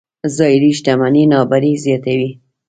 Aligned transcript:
ظاهري 0.37 0.69
شتمنۍ 0.77 1.23
نابرابرۍ 1.31 1.71
زیاتوي. 1.83 2.29